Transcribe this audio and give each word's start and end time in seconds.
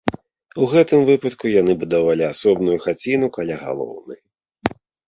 У 0.63 0.69
гэтым 0.71 1.03
выпадку 1.09 1.45
яны 1.61 1.77
будавалі 1.83 2.23
асобную 2.33 2.77
хаціну 2.89 3.33
каля 3.39 3.55
галоўнай. 3.67 4.21